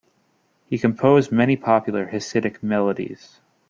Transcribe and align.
He 0.65 0.79
composed 0.79 1.31
many 1.31 1.55
popular 1.55 2.07
Hasidic 2.07 2.63
melodies. 2.63 3.39